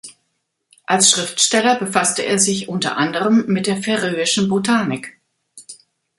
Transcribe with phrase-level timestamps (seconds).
[0.87, 5.19] Als Schriftsteller befasste er sich unter anderem mit der färöischen Botanik.